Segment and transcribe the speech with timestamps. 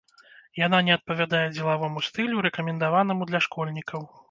[0.59, 4.01] Яна не адпавядае дзелавому стылю, рэкамендаванаму для школьнікаў.